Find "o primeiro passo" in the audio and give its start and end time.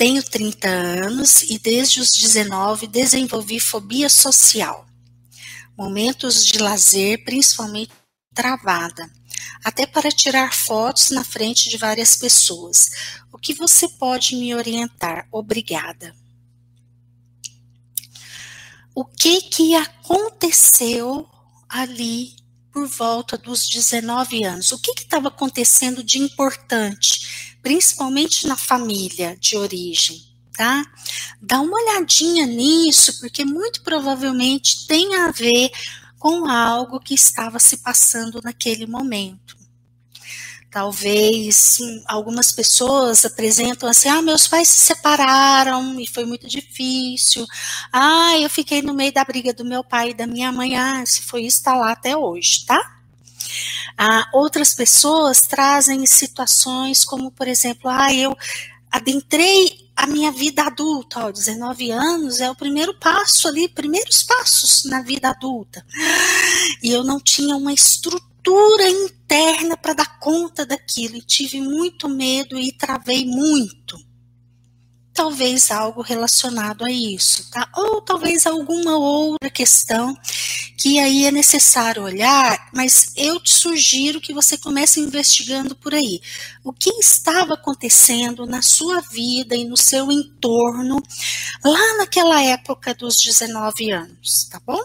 62.50-63.46